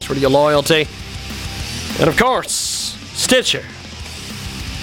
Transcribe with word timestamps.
For 0.00 0.14
your 0.14 0.30
loyalty. 0.30 0.86
And 1.98 2.08
of 2.08 2.16
course, 2.16 2.50
Stitcher. 3.14 3.64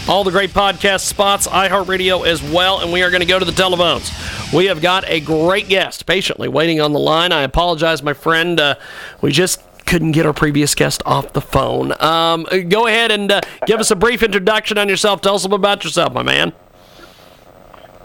All 0.08 0.26
the 0.26 0.31
great 0.31 0.49
podcast 0.49 1.02
spots, 1.02 1.48
iHeartRadio 1.48 2.27
as 2.27 2.44
well. 2.44 2.81
And 2.81 2.91
we 2.91 3.03
are 3.03 3.09
going 3.09 3.22
to 3.22 3.26
go 3.27 3.39
to 3.39 3.45
the 3.45 3.53
telephones. 3.53 4.12
We 4.53 4.66
have 4.66 4.81
got 4.81 5.08
a 5.08 5.22
great 5.22 5.70
guest 5.70 6.05
patiently 6.05 6.49
waiting 6.49 6.81
on 6.81 6.91
the 6.91 6.99
line. 6.99 7.31
I 7.31 7.44
apologize, 7.44 8.03
my 8.03 8.13
friend. 8.13 8.59
Uh, 8.59 8.76
we 9.22 9.31
just 9.31 9.62
couldn't 9.86 10.12
get 10.12 10.26
our 10.26 10.34
previous 10.34 10.76
guest 10.76 11.02
off 11.05 11.31
the 11.31 11.41
phone. 11.41 11.94
Um, 12.02 12.45
go 12.67 12.88
ahead 12.88 13.11
and 13.11 13.31
uh, 13.31 13.41
give 13.66 13.80
us 13.80 13.91
a 13.91 13.95
brief 13.95 14.23
introduction 14.23 14.77
on 14.77 14.89
yourself. 14.89 15.22
Tell 15.22 15.36
us 15.36 15.44
a 15.44 15.48
little 15.48 15.55
about 15.55 15.86
yourself, 15.86 16.14
my 16.14 16.23
man. 16.23 16.52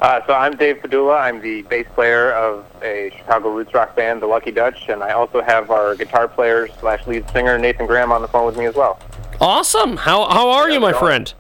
Uh, 0.01 0.25
so 0.29 0.33
I'm 0.33 0.57
Dave 0.57 0.77
Padula. 0.77 1.20
I'm 1.20 1.41
the 1.41 1.62
bass 1.62 1.87
player 1.95 2.30
of 2.33 2.65
a 2.83 3.11
Chicago 3.16 3.51
roots 3.51 3.75
rock 3.75 3.97
band, 3.97 4.23
the 4.23 4.27
Lucky 4.27 4.52
Dutch, 4.52 4.89
and 4.89 5.02
I 5.02 5.11
also 5.11 5.43
have 5.43 5.73
our 5.73 5.97
guitar 5.97 6.29
player 6.29 6.69
slash 6.79 7.05
lead 7.09 7.29
singer 7.30 7.59
Nathan 7.59 7.87
Graham 7.87 8.12
on 8.12 8.23
the 8.23 8.29
phone 8.29 8.47
with 8.47 8.56
me 8.56 8.66
as 8.66 8.77
well. 8.77 9.01
Awesome. 9.41 9.97
How, 9.97 10.29
how 10.29 10.51
are 10.51 10.70
you, 10.70 10.78
my 10.78 10.92
friend? 10.92 11.33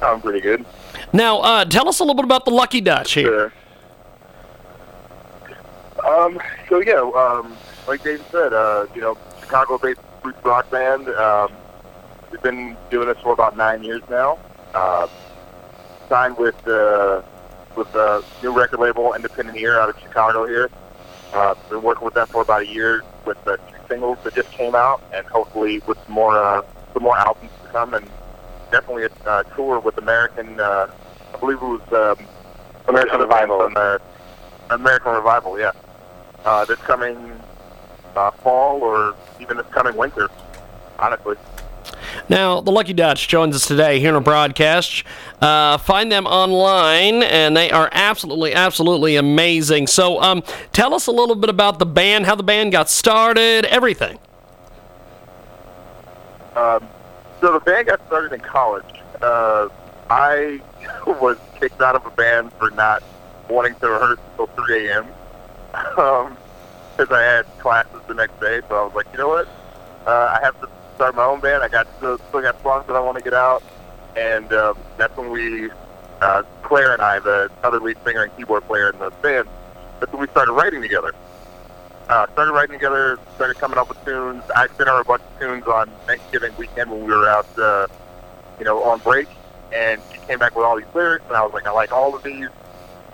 I'm 0.00 0.22
pretty 0.22 0.40
good. 0.40 0.64
Now, 1.12 1.40
uh, 1.40 1.64
tell 1.66 1.88
us 1.88 2.00
a 2.00 2.04
little 2.04 2.16
bit 2.16 2.24
about 2.24 2.46
the 2.46 2.50
Lucky 2.50 2.80
Dutch 2.80 3.12
here. 3.12 3.52
Um, 6.06 6.40
so 6.70 6.80
yeah, 6.80 7.00
um, 7.14 7.54
like 7.86 8.02
Dave 8.02 8.24
said, 8.30 8.54
uh, 8.54 8.86
you 8.94 9.02
know, 9.02 9.18
Chicago-based 9.40 10.00
roots 10.24 10.42
rock 10.42 10.70
band. 10.70 11.06
Um, 11.10 11.52
we've 12.30 12.42
been 12.42 12.78
doing 12.90 13.08
this 13.08 13.18
for 13.18 13.34
about 13.34 13.58
nine 13.58 13.84
years 13.84 14.02
now. 14.08 14.38
Signed 16.12 16.36
with 16.36 16.68
uh, 16.68 17.22
with 17.74 17.88
a 17.94 18.22
new 18.42 18.52
record 18.52 18.80
label, 18.80 19.14
Independent 19.14 19.56
Ear, 19.56 19.80
out 19.80 19.88
of 19.88 19.98
Chicago 19.98 20.46
here. 20.46 20.68
Uh, 21.32 21.54
been 21.70 21.80
working 21.82 22.04
with 22.04 22.12
them 22.12 22.26
for 22.26 22.42
about 22.42 22.60
a 22.60 22.66
year 22.66 23.02
with 23.24 23.42
the 23.46 23.56
two 23.56 23.76
singles 23.88 24.18
that 24.22 24.34
just 24.34 24.50
came 24.50 24.74
out, 24.74 25.02
and 25.14 25.26
hopefully 25.26 25.78
with 25.86 25.96
some 26.04 26.12
more 26.12 26.36
uh, 26.36 26.60
some 26.92 27.02
more 27.02 27.16
albums 27.16 27.50
to 27.62 27.68
come, 27.70 27.94
and 27.94 28.06
definitely 28.70 29.04
a 29.04 29.10
uh, 29.26 29.42
tour 29.54 29.80
with 29.80 29.96
American. 29.96 30.60
Uh, 30.60 30.92
I 31.32 31.38
believe 31.38 31.56
it 31.56 31.64
was 31.64 32.18
um, 32.18 32.26
American 32.88 33.18
Revival. 33.18 33.70
Uh, 33.74 33.98
American 34.68 35.12
Revival, 35.12 35.58
yeah. 35.58 35.72
Uh, 36.44 36.66
this 36.66 36.78
coming 36.80 37.40
uh, 38.16 38.30
fall 38.32 38.82
or 38.82 39.14
even 39.40 39.56
this 39.56 39.66
coming 39.68 39.96
winter, 39.96 40.28
honestly. 40.98 41.36
Now, 42.32 42.62
the 42.62 42.72
Lucky 42.72 42.94
Dutch 42.94 43.28
joins 43.28 43.54
us 43.54 43.66
today 43.66 44.00
here 44.00 44.08
in 44.08 44.14
a 44.14 44.20
broadcast. 44.22 45.04
Uh, 45.42 45.76
find 45.76 46.10
them 46.10 46.26
online, 46.26 47.22
and 47.22 47.54
they 47.54 47.70
are 47.70 47.90
absolutely, 47.92 48.54
absolutely 48.54 49.16
amazing. 49.16 49.86
So, 49.86 50.18
um, 50.22 50.42
tell 50.72 50.94
us 50.94 51.06
a 51.08 51.10
little 51.10 51.34
bit 51.34 51.50
about 51.50 51.78
the 51.78 51.84
band, 51.84 52.24
how 52.24 52.34
the 52.34 52.42
band 52.42 52.72
got 52.72 52.88
started, 52.88 53.66
everything. 53.66 54.18
Um, 56.56 56.88
so 57.42 57.52
the 57.52 57.60
band 57.60 57.88
got 57.88 58.00
started 58.06 58.32
in 58.32 58.40
college. 58.40 59.02
Uh, 59.20 59.68
I 60.08 60.62
was 61.06 61.36
kicked 61.60 61.82
out 61.82 61.96
of 61.96 62.06
a 62.06 62.10
band 62.12 62.50
for 62.54 62.70
not 62.70 63.02
wanting 63.50 63.74
to 63.74 63.90
rehearse 63.90 64.18
until 64.30 64.46
3 64.64 64.88
a.m. 64.88 65.06
Um, 65.98 66.38
because 66.96 67.12
I 67.12 67.22
had 67.22 67.58
classes 67.58 68.00
the 68.08 68.14
next 68.14 68.40
day. 68.40 68.62
So 68.70 68.74
I 68.74 68.84
was 68.84 68.94
like, 68.94 69.06
you 69.12 69.18
know 69.18 69.28
what? 69.28 69.48
Uh, 70.06 70.38
I 70.38 70.40
have 70.42 70.58
to 70.62 70.68
start 71.02 71.16
my 71.16 71.24
own 71.24 71.40
band. 71.40 71.64
I 71.64 71.68
got 71.68 71.88
still, 71.96 72.16
still 72.28 72.42
got 72.42 72.62
songs 72.62 72.86
that 72.86 72.94
I 72.94 73.00
want 73.00 73.18
to 73.18 73.24
get 73.24 73.34
out, 73.34 73.60
and 74.16 74.52
um, 74.52 74.78
that's 74.96 75.16
when 75.16 75.30
we, 75.30 75.68
uh, 76.20 76.44
Claire 76.62 76.92
and 76.92 77.02
I, 77.02 77.18
the 77.18 77.50
other 77.64 77.80
lead 77.80 77.96
singer 78.04 78.22
and 78.22 78.36
keyboard 78.36 78.62
player 78.68 78.90
in 78.90 78.98
the 79.00 79.10
band, 79.10 79.48
that's 79.98 80.12
when 80.12 80.20
we 80.20 80.28
started 80.28 80.52
writing 80.52 80.80
together. 80.80 81.12
Uh, 82.08 82.28
started 82.34 82.52
writing 82.52 82.74
together, 82.74 83.18
started 83.34 83.58
coming 83.58 83.78
up 83.78 83.88
with 83.88 84.04
tunes. 84.04 84.44
I 84.54 84.68
sent 84.76 84.88
her 84.88 85.00
a 85.00 85.04
bunch 85.04 85.22
of 85.22 85.40
tunes 85.40 85.66
on 85.66 85.90
Thanksgiving 86.06 86.54
weekend 86.56 86.88
when 86.88 87.00
we 87.00 87.12
were 87.12 87.28
out, 87.28 87.58
uh, 87.58 87.88
you 88.60 88.64
know, 88.64 88.80
on 88.84 89.00
break, 89.00 89.26
and 89.72 90.00
she 90.12 90.20
came 90.20 90.38
back 90.38 90.54
with 90.54 90.64
all 90.64 90.76
these 90.76 90.94
lyrics, 90.94 91.24
and 91.26 91.36
I 91.36 91.42
was 91.42 91.52
like, 91.52 91.66
I 91.66 91.72
like 91.72 91.90
all 91.90 92.14
of 92.14 92.22
these. 92.22 92.46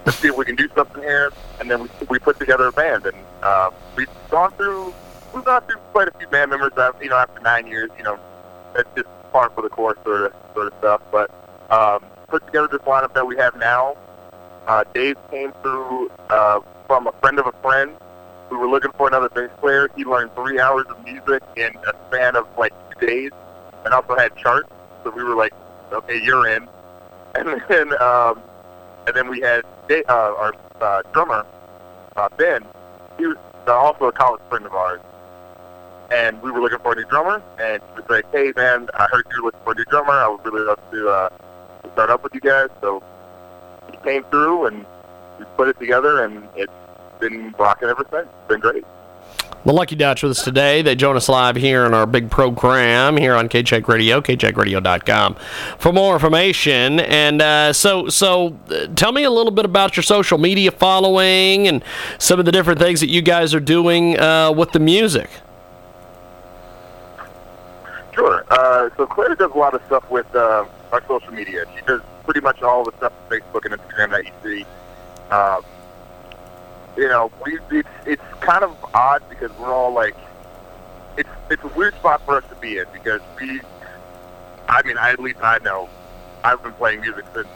Let's 0.05 0.19
see 0.19 0.29
if 0.29 0.37
we 0.37 0.45
can 0.45 0.57
do 0.57 0.69
something 0.75 1.03
here. 1.03 1.33
And 1.59 1.71
then 1.71 1.85
we 1.85 1.89
we 2.11 2.19
put 2.19 2.39
together 2.39 2.67
a 2.67 2.73
band, 2.73 3.07
and 3.07 3.17
uh, 3.43 3.71
we've 3.97 4.09
gone 4.29 4.53
through 4.53 4.93
we've 5.39 5.45
gone 5.45 5.63
through 5.63 5.77
quite 5.93 6.09
a 6.09 6.19
few 6.19 6.27
band 6.29 6.51
members. 6.51 6.73
After, 6.77 7.03
you 7.03 7.11
know, 7.11 7.17
after 7.17 7.41
nine 7.41 7.67
years, 7.67 7.91
you 7.97 8.03
know, 8.03 8.19
that's 8.75 8.89
just 8.97 9.07
par 9.33 9.51
for 9.55 9.63
the 9.63 9.69
course 9.69 9.97
sort 10.05 10.23
of 10.23 10.33
sort 10.55 10.67
of 10.67 10.79
stuff. 10.79 11.01
But 11.13 11.31
um, 11.71 12.05
put 12.29 12.45
together 12.47 12.69
this 12.69 12.81
lineup 12.83 13.15
that 13.15 13.27
we 13.27 13.37
have 13.37 13.57
now. 13.57 13.97
Uh, 14.67 14.85
Dave 14.93 15.17
came 15.31 15.53
through 15.63 16.11
uh, 16.29 16.61
from 16.87 17.07
a 17.07 17.13
friend 17.21 17.39
of 17.39 17.47
a 17.47 17.53
friend. 17.63 17.93
We 18.51 18.57
were 18.57 18.69
looking 18.69 18.91
for 18.97 19.07
another 19.07 19.29
bass 19.29 19.51
player. 19.61 19.89
He 19.97 20.05
learned 20.05 20.35
three 20.35 20.59
hours 20.59 20.87
of 20.89 21.03
music 21.05 21.43
in 21.57 21.71
a 21.87 21.93
span 22.09 22.35
of 22.35 22.47
like 22.59 22.73
two 22.99 23.07
days, 23.07 23.31
and 23.85 23.95
also 23.95 24.17
had 24.17 24.35
charts. 24.37 24.69
So 25.05 25.11
we 25.11 25.23
were 25.23 25.37
like, 25.37 25.53
okay, 25.93 26.21
you're 26.23 26.49
in. 26.49 26.69
And 27.35 27.63
then 27.69 27.93
um, 28.03 28.43
and 29.07 29.15
then 29.15 29.29
we 29.29 29.41
had 29.41 29.63
Da- 29.87 30.03
uh, 30.09 30.35
our 30.39 30.55
uh, 30.81 31.03
drummer 31.13 31.47
uh, 32.17 32.29
Ben. 32.37 32.65
He 33.19 33.27
was 33.27 33.37
also 33.69 34.07
a 34.07 34.13
college 34.13 34.41
friend 34.49 34.67
of 34.67 34.75
ours, 34.75 35.01
and 36.11 36.41
we 36.43 36.51
were 36.51 36.61
looking 36.61 36.79
for 36.79 36.93
a 36.93 36.97
new 36.97 37.05
drummer. 37.05 37.43
And 37.59 37.83
he 37.95 38.01
was 38.01 38.11
like, 38.11 38.31
"Hey, 38.33 38.53
man, 38.57 38.89
I 38.95 39.07
heard 39.11 39.27
you're 39.31 39.45
looking 39.45 39.61
for 39.65 39.73
a 39.73 39.77
new 39.77 39.85
drummer. 39.85 40.13
I 40.13 40.29
would 40.29 40.45
really 40.45 40.67
love 40.67 40.81
to, 40.91 41.09
uh, 41.09 41.29
to 41.83 41.93
start 41.93 42.11
up 42.11 42.23
with 42.23 42.35
you 42.35 42.41
guys." 42.41 42.69
So 42.81 43.03
he 43.91 43.97
came 43.99 44.25
through, 44.25 44.67
and 44.67 44.85
we 45.39 45.45
put 45.57 45.69
it 45.69 45.79
together, 45.79 46.25
and 46.25 46.49
it's 46.57 46.73
been 47.21 47.55
rocking 47.59 47.89
ever 47.89 48.07
since. 48.11 48.27
It's 48.27 48.49
been 48.49 48.61
great. 48.61 48.85
The 49.65 49.73
Lucky 49.73 49.97
Dutch 49.97 50.23
with 50.23 50.31
us 50.31 50.45
today. 50.45 50.83
They 50.83 50.95
join 50.95 51.17
us 51.17 51.29
live 51.29 51.57
here 51.57 51.85
in 51.85 51.93
our 51.93 52.07
big 52.07 52.31
program 52.31 53.17
here 53.17 53.35
on 53.35 53.49
KCheck 53.49 53.89
Radio, 53.89 54.21
kcheckradio.com 54.21 55.37
for 55.79 55.93
more 55.93 56.15
information. 56.15 57.01
And 57.01 57.43
uh, 57.43 57.73
so, 57.73 58.09
so 58.09 58.57
uh, 58.71 58.87
tell 58.95 59.13
me 59.13 59.25
a 59.25 59.31
little 59.31 59.51
bit 59.51 59.65
about 59.65 59.97
your 59.97 60.05
social 60.05 60.39
media 60.39 60.71
following 60.71 61.67
and 61.67 61.85
some 62.19 62.39
of 62.39 62.47
the 62.47 62.53
different 62.53 62.79
things 62.79 63.01
that 63.01 63.09
you 63.09 63.21
guys 63.21 63.53
are 63.53 63.61
doing 63.61 64.19
uh, 64.19 64.53
with 64.53 64.73
the 64.73 64.81
music. 64.81 65.29
Sure. 68.19 68.45
Uh, 68.51 68.91
so 68.97 69.07
Claire 69.07 69.37
does 69.37 69.53
a 69.53 69.59
lot 69.59 69.75
of 69.75 69.83
stuff 69.87 70.11
with 70.11 70.27
uh, 70.35 70.65
our 70.91 71.03
social 71.07 71.33
media. 71.33 71.65
She 71.77 71.83
does 71.87 72.01
pretty 72.25 72.41
much 72.41 72.63
all 72.63 72.83
the 72.85 72.91
stuff 72.97 73.13
on 73.13 73.39
Facebook 73.39 73.65
and 73.65 73.75
Instagram 73.81 74.11
that 74.11 74.25
you 74.27 74.33
see. 74.43 74.67
Um, 75.31 75.63
you 76.97 77.07
know, 77.07 77.31
we 77.47 77.61
it's 77.71 77.89
it's 78.07 78.23
kind 78.41 78.65
of 78.65 78.77
odd 78.93 79.23
because 79.29 79.53
we're 79.59 79.73
all 79.73 79.93
like, 79.93 80.17
it's 81.17 81.29
it's 81.49 81.63
a 81.63 81.69
weird 81.69 81.95
spot 81.95 82.21
for 82.25 82.37
us 82.39 82.45
to 82.49 82.57
be 82.57 82.79
in 82.79 82.87
because 82.93 83.21
we, 83.41 83.61
I 84.69 84.83
mean, 84.83 84.99
I, 84.99 85.11
at 85.13 85.21
least 85.21 85.39
I 85.41 85.59
know, 85.59 85.89
I've 86.43 86.61
been 86.61 86.73
playing 86.73 87.03
music 87.03 87.25
since 87.33 87.47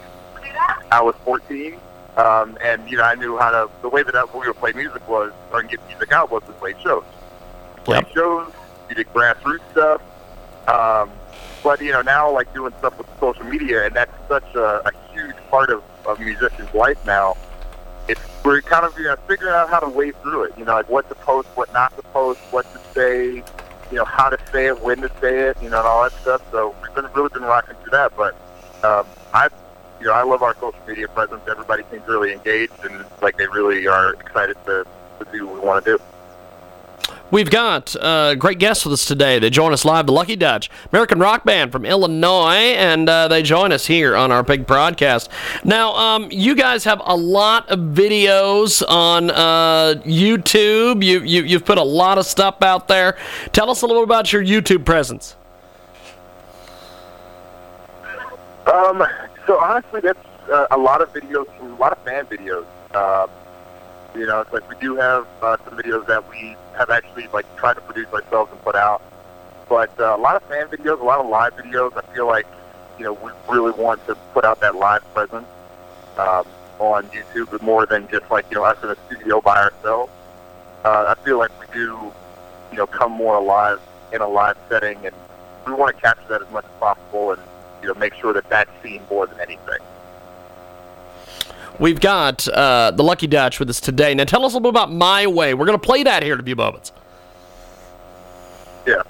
I 0.91 1.01
was 1.01 1.15
14, 1.25 1.77
um, 2.15 2.57
and 2.63 2.89
you 2.89 2.95
know, 2.95 3.03
I 3.03 3.15
knew 3.15 3.37
how 3.37 3.51
to. 3.51 3.69
The 3.81 3.89
way 3.89 4.01
that 4.03 4.15
I, 4.15 4.23
we 4.33 4.47
would 4.47 4.55
play 4.55 4.71
music 4.71 5.05
was, 5.09 5.33
or 5.51 5.61
get 5.63 5.85
music 5.89 6.13
out 6.13 6.31
was 6.31 6.43
to 6.43 6.53
play 6.53 6.73
shows. 6.81 7.03
Play 7.83 7.97
Yep. 7.97 8.13
shows, 8.13 8.53
you 8.87 8.95
did 8.95 9.11
grassroots 9.13 9.59
stuff. 9.71 10.01
But 11.73 11.81
you 11.81 11.91
know, 11.91 12.03
now 12.03 12.31
like 12.31 12.53
doing 12.53 12.71
stuff 12.77 12.95
with 12.99 13.07
social 13.19 13.45
media, 13.45 13.87
and 13.87 13.95
that's 13.95 14.13
such 14.27 14.45
a, 14.53 14.87
a 14.87 14.91
huge 15.11 15.35
part 15.49 15.71
of 15.71 15.81
of 16.05 16.19
musicians' 16.19 16.71
life 16.75 17.03
now. 17.03 17.35
It's 18.07 18.21
we're 18.45 18.61
kind 18.61 18.85
of 18.85 18.95
you 18.95 19.05
know 19.05 19.15
figuring 19.27 19.55
out 19.55 19.71
how 19.71 19.79
to 19.79 19.89
wade 19.89 20.13
through 20.21 20.43
it. 20.43 20.53
You 20.55 20.65
know, 20.65 20.73
like 20.73 20.87
what 20.87 21.09
to 21.09 21.15
post, 21.15 21.47
what 21.55 21.73
not 21.73 21.95
to 21.95 22.03
post, 22.03 22.39
what 22.51 22.71
to 22.73 22.79
say. 22.93 23.43
You 23.89 23.97
know, 23.97 24.05
how 24.05 24.29
to 24.29 24.37
say 24.51 24.67
it, 24.67 24.81
when 24.81 25.01
to 25.01 25.09
say 25.19 25.49
it. 25.49 25.57
You 25.63 25.71
know, 25.71 25.79
and 25.79 25.87
all 25.87 26.03
that 26.03 26.11
stuff. 26.21 26.43
So 26.51 26.75
we've 26.83 26.93
been 26.93 27.11
really 27.15 27.29
been 27.29 27.41
rocking 27.41 27.75
through 27.81 27.89
that. 27.89 28.15
But 28.15 28.35
um, 28.83 29.07
I, 29.33 29.49
you 29.99 30.05
know, 30.05 30.13
I 30.13 30.21
love 30.21 30.43
our 30.43 30.53
social 30.53 30.79
media 30.87 31.07
presence. 31.07 31.41
Everybody 31.49 31.81
seems 31.89 32.07
really 32.07 32.33
engaged 32.33 32.85
and 32.87 33.03
like 33.23 33.37
they 33.37 33.47
really 33.47 33.87
are 33.87 34.13
excited 34.13 34.57
to 34.67 34.85
to 35.17 35.25
do 35.31 35.47
what 35.47 35.55
we 35.55 35.59
want 35.61 35.83
to 35.83 35.97
do. 35.97 36.03
We've 37.33 37.49
got 37.49 37.95
uh, 37.95 38.35
great 38.35 38.59
guests 38.59 38.85
with 38.85 38.93
us 38.93 39.05
today. 39.05 39.39
They 39.39 39.49
join 39.49 39.73
us 39.73 39.83
live, 39.83 40.05
the 40.05 40.11
Lucky 40.11 40.35
Dutch, 40.35 40.69
American 40.91 41.17
rock 41.17 41.43
band 41.43 41.71
from 41.71 41.83
Illinois, 41.83 42.75
and 42.77 43.09
uh, 43.09 43.27
they 43.27 43.41
join 43.41 43.71
us 43.71 43.87
here 43.87 44.15
on 44.15 44.31
our 44.31 44.43
big 44.43 44.67
broadcast. 44.67 45.31
Now, 45.63 45.95
um, 45.95 46.27
you 46.29 46.53
guys 46.53 46.83
have 46.83 47.01
a 47.03 47.15
lot 47.15 47.67
of 47.69 47.79
videos 47.79 48.87
on 48.87 49.31
uh, 49.31 49.95
YouTube. 50.05 51.03
You, 51.03 51.21
you, 51.21 51.41
you've 51.41 51.65
put 51.65 51.79
a 51.79 51.83
lot 51.83 52.19
of 52.19 52.27
stuff 52.27 52.61
out 52.61 52.87
there. 52.87 53.17
Tell 53.51 53.71
us 53.71 53.81
a 53.81 53.87
little 53.87 54.03
about 54.03 54.31
your 54.31 54.43
YouTube 54.43 54.85
presence. 54.85 55.35
Um, 58.67 59.03
so 59.47 59.59
honestly, 59.59 60.01
that's 60.01 60.19
uh, 60.51 60.67
a 60.69 60.77
lot 60.77 61.01
of 61.01 61.11
videos, 61.11 61.47
a 61.61 61.65
lot 61.81 61.93
of 61.93 61.97
fan 62.03 62.27
videos. 62.27 62.67
Um, 62.93 63.27
you 64.15 64.25
know, 64.27 64.41
it's 64.41 64.53
like 64.53 64.67
we 64.69 64.75
do 64.79 64.95
have 64.95 65.27
uh, 65.41 65.57
some 65.65 65.77
videos 65.77 66.05
that 66.07 66.27
we 66.29 66.55
have 66.77 66.89
actually 66.89 67.27
like 67.33 67.45
tried 67.55 67.75
to 67.75 67.81
produce 67.81 68.07
ourselves 68.13 68.51
and 68.51 68.61
put 68.61 68.75
out, 68.75 69.01
but 69.67 69.91
uh, 69.99 70.15
a 70.15 70.21
lot 70.21 70.35
of 70.35 70.43
fan 70.43 70.67
videos, 70.67 70.99
a 70.99 71.03
lot 71.03 71.19
of 71.19 71.27
live 71.27 71.55
videos. 71.55 71.95
I 71.97 72.13
feel 72.13 72.27
like 72.27 72.45
you 72.97 73.05
know 73.05 73.13
we 73.13 73.31
really 73.49 73.71
want 73.71 74.05
to 74.07 74.15
put 74.33 74.45
out 74.45 74.61
that 74.61 74.75
live 74.75 75.03
presence 75.13 75.47
um, 76.17 76.45
on 76.79 77.05
YouTube, 77.07 77.59
more 77.61 77.85
than 77.85 78.07
just 78.07 78.29
like 78.29 78.45
you 78.51 78.57
know 78.57 78.63
us 78.63 78.81
in 78.83 78.89
a 78.89 78.95
studio 79.07 79.41
by 79.41 79.57
ourselves. 79.57 80.11
Uh, 80.83 81.15
I 81.17 81.23
feel 81.23 81.37
like 81.37 81.51
we 81.59 81.65
do, 81.73 82.11
you 82.71 82.77
know, 82.77 82.85
come 82.85 83.11
more 83.11 83.35
alive 83.35 83.79
in 84.11 84.21
a 84.21 84.27
live 84.27 84.57
setting, 84.69 85.05
and 85.05 85.15
we 85.65 85.73
want 85.73 85.95
to 85.95 86.01
capture 86.01 86.27
that 86.27 86.41
as 86.41 86.51
much 86.51 86.65
as 86.65 86.71
possible, 86.79 87.31
and 87.31 87.41
you 87.81 87.87
know, 87.87 87.95
make 87.95 88.13
sure 88.13 88.33
that 88.33 88.47
that's 88.49 88.71
seen 88.83 89.01
more 89.09 89.25
than 89.25 89.39
anything. 89.39 89.79
We've 91.79 91.99
got 91.99 92.47
uh, 92.47 92.91
the 92.91 93.03
Lucky 93.03 93.27
Dutch 93.27 93.59
with 93.59 93.69
us 93.69 93.79
today. 93.79 94.13
Now, 94.13 94.25
tell 94.25 94.45
us 94.45 94.53
a 94.53 94.57
little 94.57 94.71
bit 94.71 94.77
about 94.77 94.91
My 94.91 95.27
Way. 95.27 95.53
We're 95.53 95.65
going 95.65 95.79
to 95.79 95.85
play 95.85 96.03
that 96.03 96.23
here 96.23 96.33
in 96.35 96.39
a 96.39 96.43
few 96.43 96.55
moments. 96.55 96.91
Yeah. 98.85 99.01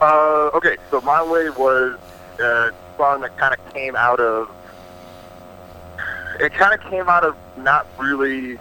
Uh, 0.00 0.50
okay, 0.54 0.76
so 0.90 1.00
My 1.02 1.22
Way 1.22 1.50
was 1.50 1.98
a 2.38 2.72
song 2.96 3.20
that 3.20 3.36
kind 3.36 3.54
of 3.54 3.72
came 3.74 3.96
out 3.96 4.18
of. 4.20 4.50
It 6.38 6.54
kind 6.54 6.72
of 6.72 6.80
came 6.88 7.06
out 7.08 7.22
of 7.22 7.36
not 7.58 7.86
really, 7.98 8.58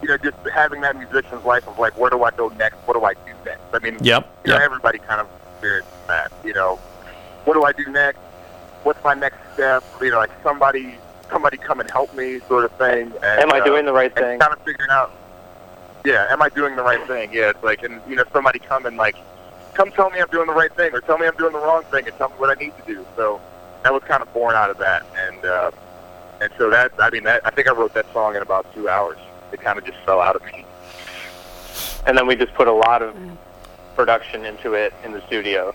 you 0.00 0.08
know, 0.08 0.16
just 0.16 0.36
having 0.52 0.80
that 0.82 0.96
musician's 0.96 1.44
life 1.44 1.66
of 1.66 1.76
like, 1.76 1.98
where 1.98 2.10
do 2.10 2.22
I 2.22 2.30
go 2.30 2.48
next? 2.50 2.76
What 2.86 2.94
do 2.94 3.04
I 3.04 3.14
do 3.14 3.32
next? 3.44 3.62
I 3.72 3.80
mean, 3.80 3.96
Yep, 4.00 4.28
you 4.44 4.50
know, 4.52 4.58
yep. 4.58 4.62
everybody 4.62 4.98
kind 4.98 5.20
of 5.20 5.26
experiences 5.52 5.92
that. 6.06 6.30
You 6.44 6.52
know, 6.52 6.76
what 7.46 7.54
do 7.54 7.64
I 7.64 7.72
do 7.72 7.90
next? 7.90 8.20
What's 8.84 9.02
my 9.02 9.14
next 9.14 9.38
step? 9.54 9.82
You 10.00 10.12
know, 10.12 10.18
like 10.18 10.30
somebody, 10.44 10.94
somebody 11.30 11.56
come 11.56 11.80
and 11.80 11.90
help 11.90 12.14
me, 12.14 12.40
sort 12.48 12.64
of 12.64 12.72
thing. 12.72 13.12
And, 13.22 13.24
Am 13.24 13.52
I 13.52 13.60
uh, 13.60 13.64
doing 13.64 13.84
the 13.84 13.92
right 13.92 14.14
thing? 14.14 14.38
Kind 14.38 14.52
of 14.52 14.62
figuring 14.64 14.90
out. 14.90 15.12
Yeah, 16.04 16.26
am 16.30 16.42
I 16.42 16.48
doing 16.50 16.76
the 16.76 16.82
right 16.82 17.04
thing? 17.06 17.32
Yeah, 17.32 17.50
it's 17.50 17.62
like, 17.62 17.82
and 17.82 18.00
you 18.08 18.16
know, 18.16 18.24
somebody 18.32 18.58
come 18.58 18.86
and 18.86 18.96
like, 18.96 19.16
come 19.72 19.90
tell 19.90 20.10
me 20.10 20.20
I'm 20.20 20.28
doing 20.28 20.46
the 20.46 20.52
right 20.52 20.74
thing, 20.74 20.92
or 20.92 21.00
tell 21.00 21.18
me 21.18 21.26
I'm 21.26 21.36
doing 21.36 21.52
the 21.52 21.58
wrong 21.58 21.82
thing, 21.84 22.06
and 22.06 22.16
tell 22.16 22.28
me 22.28 22.34
what 22.36 22.50
I 22.50 22.60
need 22.60 22.72
to 22.76 22.84
do. 22.86 23.06
So 23.16 23.40
that 23.82 23.92
was 23.92 24.02
kind 24.04 24.22
of 24.22 24.32
born 24.34 24.54
out 24.54 24.70
of 24.70 24.78
that, 24.78 25.06
and 25.16 25.44
uh, 25.44 25.70
and 26.40 26.52
so 26.58 26.68
that, 26.70 26.92
I 26.98 27.10
mean, 27.10 27.24
that 27.24 27.40
I 27.46 27.50
think 27.50 27.68
I 27.68 27.72
wrote 27.72 27.94
that 27.94 28.10
song 28.12 28.36
in 28.36 28.42
about 28.42 28.72
two 28.74 28.88
hours. 28.88 29.18
It 29.52 29.60
kind 29.60 29.78
of 29.78 29.84
just 29.84 29.98
fell 30.04 30.20
out 30.20 30.36
of 30.36 30.44
me. 30.44 30.66
And 32.06 32.18
then 32.18 32.26
we 32.26 32.36
just 32.36 32.52
put 32.54 32.68
a 32.68 32.72
lot 32.72 33.02
of 33.02 33.16
production 33.96 34.44
into 34.44 34.74
it 34.74 34.92
in 35.04 35.12
the 35.12 35.24
studio. 35.26 35.74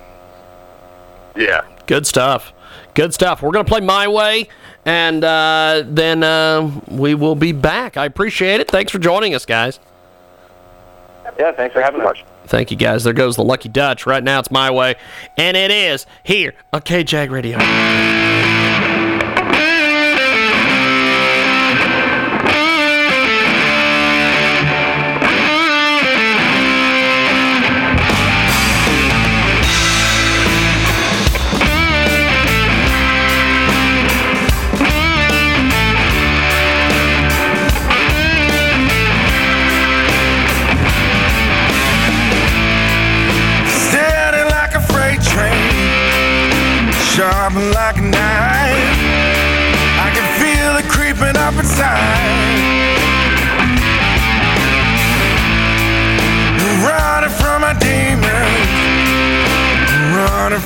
Yeah. 1.36 1.62
Good 1.90 2.06
stuff. 2.06 2.54
Good 2.94 3.16
stuff. 3.16 3.42
We're 3.42 3.50
going 3.50 3.66
to 3.66 3.70
play 3.70 3.80
My 3.80 4.08
Way, 4.08 4.48
and 4.86 5.24
uh, 5.24 5.82
then 5.88 6.22
uh, 6.22 6.70
we 6.88 7.16
will 7.16 7.34
be 7.34 7.52
back. 7.52 7.98
I 7.98 8.06
appreciate 8.06 8.60
it. 8.60 8.70
Thanks 8.70 8.92
for 8.92 9.00
joining 9.00 9.34
us, 9.34 9.44
guys. 9.44 9.80
Yeah, 11.40 11.52
thanks 11.52 11.74
for 11.74 11.82
having 11.82 12.02
us. 12.02 12.18
Thank 12.46 12.70
you, 12.70 12.78
guys. 12.78 13.06
There 13.06 13.14
goes 13.14 13.38
the 13.38 13.44
Lucky 13.44 13.70
Dutch. 13.70 14.06
Right 14.06 14.24
now, 14.24 14.38
it's 14.38 14.52
My 14.52 14.70
Way, 14.70 14.98
and 15.36 15.58
it 15.58 15.72
is 15.72 16.06
here 16.22 16.54
on 16.72 16.82
KJAG 16.82 17.32
Radio. 17.32 17.58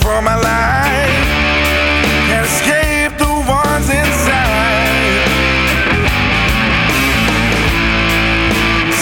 For 0.01 0.21
my 0.21 0.35
life. 0.35 1.27
Can't 2.27 2.45
escape 2.45 3.17
the 3.17 3.33
ones 3.47 3.89
inside. 3.89 5.27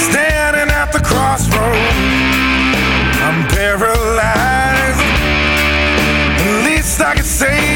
Standing 0.07 0.69
at 0.73 0.91
the 0.91 0.99
crossroads. 0.99 2.77
I'm 3.25 3.47
paralyzed. 3.47 5.01
At 6.41 6.65
least 6.65 7.01
I 7.01 7.15
can 7.15 7.23
say 7.23 7.70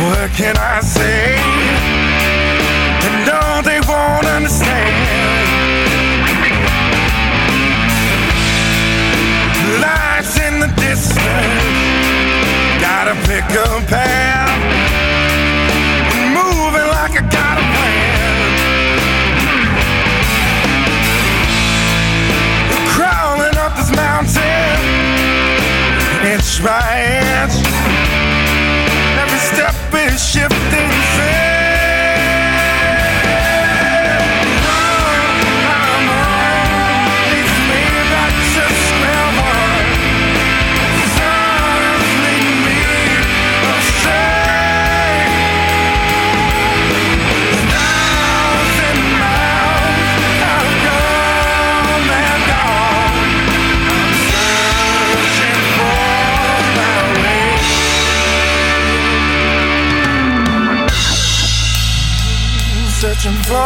What 0.02 0.30
can 0.32 0.56
I 0.56 0.80
say? 0.80 1.36
And 3.06 3.16
no, 3.30 3.62
they 3.62 3.80
won't 3.86 4.26
understand. 4.26 4.94
Lights 9.84 10.34
in 10.46 10.60
the 10.60 10.70
distance. 10.82 11.18
Gotta 12.80 13.14
pick 13.26 13.44
a 13.56 13.86
path. 13.86 14.27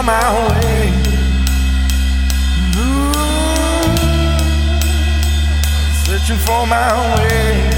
my 0.02 0.48
way. 0.48 0.92
Mm-hmm. 2.58 3.12
Searching 6.04 6.38
for 6.38 6.66
my 6.66 7.16
way. 7.16 7.71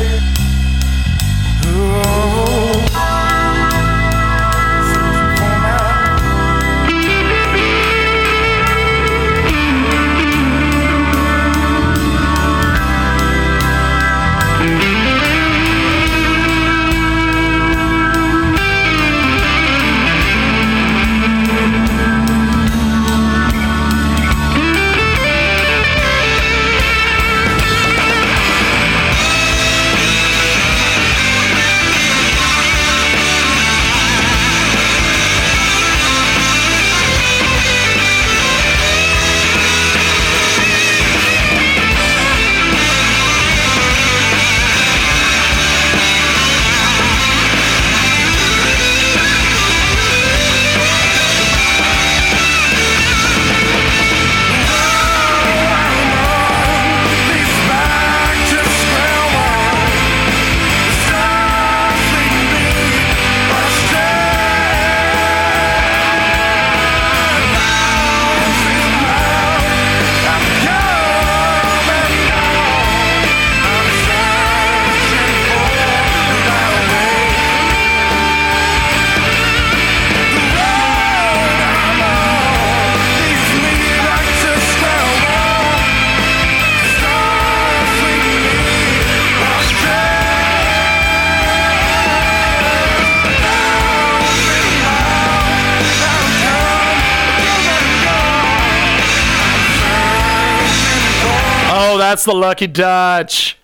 That's 102.05 102.25
the 102.25 102.35
Lucky 102.35 102.67
Dutch. 102.67 103.59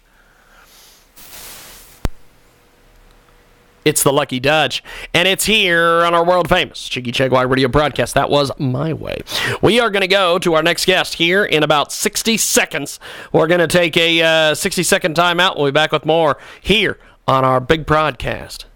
It's 3.84 4.02
the 4.02 4.12
Lucky 4.12 4.40
Dutch, 4.40 4.82
and 5.14 5.26
it's 5.26 5.44
here 5.44 6.02
on 6.04 6.14
our 6.14 6.24
world 6.24 6.48
famous 6.48 6.88
Cheeky 6.88 7.12
Cheguai 7.12 7.42
radio 7.42 7.68
broadcast. 7.68 8.14
That 8.14 8.28
was 8.30 8.50
my 8.58 8.92
way. 8.92 9.20
We 9.62 9.80
are 9.80 9.90
going 9.90 10.02
to 10.02 10.08
go 10.08 10.38
to 10.38 10.54
our 10.54 10.62
next 10.62 10.86
guest 10.86 11.14
here 11.14 11.44
in 11.44 11.62
about 11.62 11.92
60 11.92 12.36
seconds. 12.36 13.00
We're 13.32 13.46
going 13.46 13.60
to 13.60 13.66
take 13.66 13.96
a 13.96 14.22
uh, 14.22 14.54
60 14.54 14.82
second 14.84 15.16
timeout. 15.16 15.56
We'll 15.56 15.66
be 15.66 15.72
back 15.72 15.92
with 15.92 16.06
more 16.06 16.38
here 16.60 16.98
on 17.26 17.44
our 17.44 17.60
big 17.60 17.84
broadcast. 17.84 18.66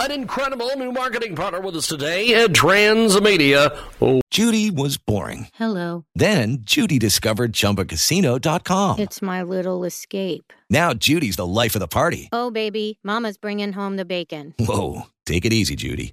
An 0.00 0.10
incredible 0.10 0.70
new 0.76 0.92
marketing 0.92 1.36
partner 1.36 1.60
with 1.60 1.76
us 1.76 1.86
today 1.86 2.42
at 2.42 2.50
Transmedia. 2.50 3.74
Oh, 4.02 4.20
Judy 4.30 4.70
was 4.70 4.96
boring. 4.98 5.48
Hello. 5.54 6.04
Then 6.14 6.58
Judy 6.62 6.98
discovered 6.98 7.52
ChumbaCasino.com. 7.52 8.98
It's 8.98 9.22
my 9.22 9.42
little 9.42 9.84
escape. 9.84 10.52
Now 10.68 10.92
Judy's 10.94 11.36
the 11.36 11.46
life 11.46 11.76
of 11.76 11.80
the 11.80 11.86
party. 11.88 12.28
Oh, 12.32 12.50
baby, 12.50 12.98
Mama's 13.04 13.38
bringing 13.38 13.72
home 13.72 13.96
the 13.96 14.04
bacon. 14.04 14.54
Whoa, 14.58 15.02
take 15.26 15.44
it 15.44 15.52
easy, 15.52 15.76
Judy. 15.76 16.12